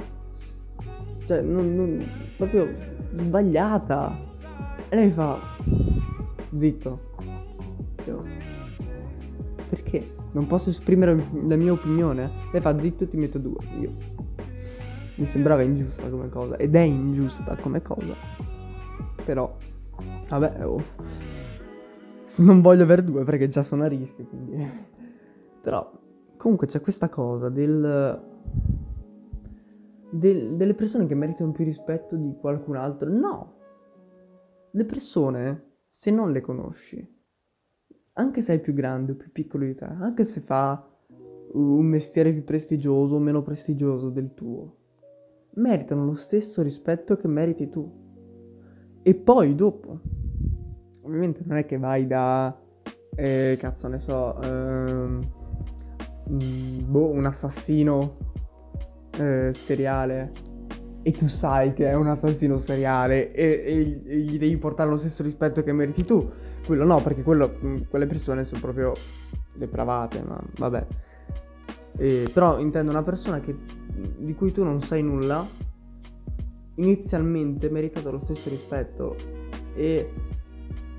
cioè 1.26 1.42
non, 1.42 1.76
non, 1.76 2.06
proprio 2.38 2.70
sbagliata. 3.16 4.18
E 4.90 4.96
lei 4.96 5.12
fa, 5.12 5.40
zitto. 6.56 7.00
Io, 8.06 8.24
perché? 9.70 10.16
Non 10.34 10.48
posso 10.48 10.70
esprimere 10.70 11.16
la 11.16 11.56
mia 11.56 11.72
opinione? 11.72 12.32
Lei 12.52 12.62
fa 12.62 12.80
zitto 12.80 13.04
e 13.04 13.08
ti 13.08 13.18
metto 13.18 13.38
due. 13.38 13.60
Io. 13.80 13.92
Mi 15.16 15.26
sembrava 15.26 15.62
ingiusta 15.62 16.10
come 16.10 16.30
cosa. 16.30 16.56
Ed 16.58 16.76
è 16.76 16.82
ingiusta 16.82 17.56
come 17.58 17.82
cosa. 17.82 18.16
Però, 19.24 19.56
vabbè, 20.30 20.66
oh. 20.66 20.84
non 22.38 22.62
voglio 22.62 22.84
avere 22.84 23.04
due 23.04 23.24
perché 23.24 23.48
già 23.48 23.64
sono 23.64 23.84
a 23.84 23.88
rischio. 23.88 24.26
Quindi. 24.26 24.70
Però, 25.62 25.92
comunque 26.38 26.68
c'è 26.68 26.82
questa 26.82 27.08
cosa 27.10 27.50
del, 27.50 28.20
del, 30.12 30.56
delle 30.56 30.74
persone 30.74 31.08
che 31.08 31.16
meritano 31.16 31.52
più 31.52 31.64
rispetto 31.64 32.16
di 32.16 32.36
qualcun 32.40 32.76
altro. 32.76 33.10
No, 33.10 33.54
le 34.72 34.86
persone, 34.86 35.64
se 35.90 36.12
non 36.12 36.32
le 36.32 36.42
conosci, 36.42 37.20
anche 38.14 38.42
se 38.42 38.54
è 38.56 38.60
più 38.60 38.74
grande 38.74 39.14
o 39.14 39.16
più 39.16 39.32
piccolo 39.32 39.66
di 39.66 39.74
te, 39.74 39.86
anche 39.86 40.24
se 40.24 40.42
fa 40.42 40.86
un 41.54 41.86
mestiere 41.86 42.32
più 42.32 42.44
prestigioso 42.44 43.16
o 43.16 43.20
meno 43.20 43.42
prestigioso 43.42 44.10
del 44.10 44.34
tuo, 44.34 44.78
meritano 45.56 46.06
lo 46.06 46.14
stesso 46.14 46.62
rispetto 46.62 47.18
che 47.18 47.28
meriti 47.28 47.70
tu. 47.70 48.00
E 49.02 49.16
poi 49.16 49.56
dopo, 49.56 50.00
ovviamente 51.02 51.42
non 51.46 51.58
è 51.58 51.66
che 51.66 51.78
vai 51.78 52.06
da, 52.06 52.56
eh, 53.16 53.58
cazzo 53.60 53.88
ne 53.88 54.00
so, 54.00 54.40
ehm, 54.42 55.20
boh, 56.28 57.10
un 57.10 57.26
assassino 57.26 58.31
eh, 59.18 59.52
seriale 59.54 60.32
e 61.04 61.12
tu 61.12 61.28
sai 61.28 61.74
che 61.74 61.88
è 61.88 61.96
un 61.96 62.08
assassino 62.08 62.58
seriale 62.58 63.32
e, 63.34 63.64
e, 63.66 64.20
gli 64.20 64.38
devi 64.38 64.58
portare 64.58 64.90
lo 64.90 64.98
stesso 64.98 65.24
rispetto 65.24 65.64
che 65.64 65.74
meriti 65.74 66.06
tu. 66.06 66.30
Quello 66.66 66.84
no, 66.86 67.02
perché 67.02 67.24
quello, 67.24 67.58
mm, 67.64 67.78
quelle 67.90 68.06
persone 68.06 68.44
sono 68.44 68.62
proprio 68.62 68.94
depravate, 69.54 70.22
ma 70.22 70.40
vabbè. 70.58 70.88
E, 71.98 72.30
però 72.32 72.60
intendo 72.60 72.92
una 72.92 73.04
persona 73.04 73.40
che, 73.40 73.56
di 74.18 74.34
cui 74.36 74.52
tu 74.52 74.64
non 74.64 74.80
sai 74.82 75.02
nulla, 75.02 75.48
inizialmente 76.76 77.70
merita 77.70 78.02
lo 78.10 78.20
stesso 78.20 78.50
rispetto 78.50 79.16
e 79.74 80.12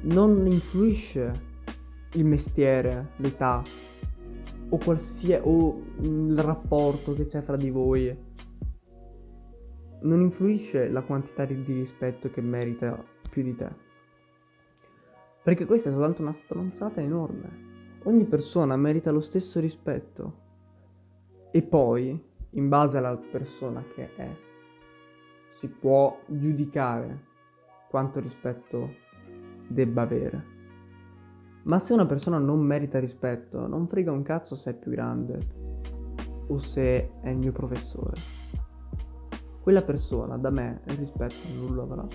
non 0.03 0.46
influisce 0.46 1.51
il 2.14 2.25
mestiere, 2.25 3.11
l'età 3.16 3.62
o, 4.72 4.78
qualsiasi, 4.78 5.40
o 5.44 5.82
il 6.00 6.38
rapporto 6.38 7.12
che 7.12 7.26
c'è 7.26 7.42
fra 7.42 7.56
di 7.56 7.70
voi 7.70 8.30
non 10.00 10.20
influisce 10.20 10.88
la 10.88 11.02
quantità 11.02 11.44
di 11.44 11.62
rispetto 11.72 12.30
che 12.30 12.40
merita 12.40 13.02
più 13.30 13.42
di 13.42 13.54
te. 13.54 13.70
Perché 15.42 15.66
questa 15.66 15.90
è 15.90 15.92
soltanto 15.92 16.22
una 16.22 16.32
stronzata 16.32 17.00
enorme. 17.00 18.00
Ogni 18.04 18.24
persona 18.24 18.76
merita 18.76 19.11
lo 19.11 19.20
stesso 19.20 19.61
rispetto. 19.61 20.40
E 21.50 21.62
poi, 21.62 22.20
in 22.50 22.68
base 22.68 22.96
alla 22.96 23.16
persona 23.16 23.85
che 23.94 24.14
è, 24.16 24.37
si 25.50 25.68
può 25.68 26.18
giudicare 26.26 27.26
quanto 27.90 28.20
rispetto 28.20 28.94
debba 29.68 30.02
avere. 30.02 30.51
Ma 31.64 31.79
se 31.79 31.92
una 31.92 32.07
persona 32.07 32.38
non 32.38 32.61
merita 32.61 32.98
rispetto, 32.98 33.66
non 33.66 33.87
frega 33.87 34.11
un 34.11 34.22
cazzo 34.22 34.55
se 34.55 34.70
è 34.70 34.75
più 34.75 34.90
grande 34.90 35.38
o 36.48 36.59
se 36.59 37.20
è 37.20 37.29
il 37.31 37.38
mio 37.38 37.53
professore 37.53 38.42
quella 39.62 39.83
persona 39.83 40.37
da 40.37 40.51
me 40.51 40.81
il 40.88 40.96
rispetto 40.96 41.48
non 41.55 41.75
lo 41.75 41.83
avrà. 41.83 42.07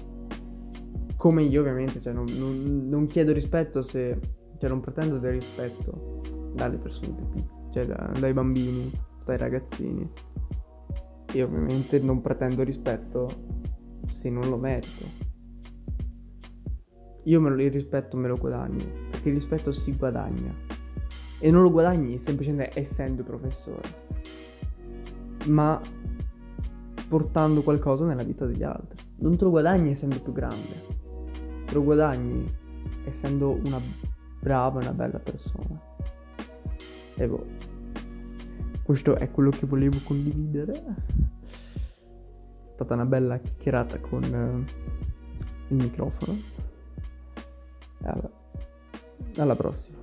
Come 1.15 1.43
io 1.43 1.61
ovviamente, 1.61 1.99
cioè 2.01 2.13
non, 2.13 2.25
non, 2.25 2.87
non 2.89 3.07
chiedo 3.07 3.31
rispetto 3.31 3.81
se, 3.81 4.19
cioè 4.59 4.69
non 4.69 4.81
pretendo 4.81 5.17
del 5.17 5.33
rispetto 5.33 6.51
dalle 6.53 6.77
persone 6.77 7.13
più 7.13 7.29
piccole, 7.29 7.69
cioè 7.71 7.85
da, 7.87 8.11
dai 8.19 8.33
bambini, 8.33 8.91
dai 9.25 9.37
ragazzini. 9.37 10.07
E 11.33 11.43
ovviamente 11.43 11.99
non 11.99 12.21
pretendo 12.21 12.63
rispetto 12.63 13.29
se 14.05 14.29
non 14.29 14.49
lo 14.49 14.57
merito. 14.57 15.05
Io 17.23 17.41
me 17.41 17.49
lo, 17.49 17.61
il 17.61 17.71
rispetto 17.71 18.17
me 18.17 18.27
lo 18.27 18.35
guadagno, 18.35 19.06
perché 19.17 19.29
il 19.29 19.35
rispetto 19.35 19.71
si 19.71 19.95
guadagna. 19.95 20.53
E 21.39 21.51
non 21.51 21.63
lo 21.63 21.71
guadagni 21.71 22.17
semplicemente 22.17 22.79
essendo 22.79 23.23
professore. 23.23 24.05
Ma 25.45 25.79
portando 27.07 27.63
qualcosa 27.63 28.05
nella 28.05 28.23
vita 28.23 28.45
degli 28.45 28.63
altri. 28.63 29.03
Non 29.17 29.37
te 29.37 29.43
lo 29.43 29.49
guadagni 29.49 29.91
essendo 29.91 30.21
più 30.21 30.31
grande, 30.31 30.85
te 31.65 31.73
lo 31.73 31.83
guadagni 31.83 32.45
essendo 33.05 33.59
una 33.63 33.79
brava 34.39 34.79
una 34.79 34.93
bella 34.93 35.19
persona. 35.19 35.81
E 37.15 37.27
boh, 37.27 37.45
questo 38.83 39.15
è 39.15 39.31
quello 39.31 39.49
che 39.49 39.65
volevo 39.65 39.97
condividere. 40.03 40.73
È 40.73 42.73
stata 42.73 42.93
una 42.93 43.05
bella 43.05 43.39
chiacchierata 43.39 43.99
con 43.99 44.23
uh, 44.23 45.73
il 45.73 45.75
microfono. 45.75 46.37
Alla, 48.03 48.36
alla 49.41 49.55
prossima. 49.55 49.96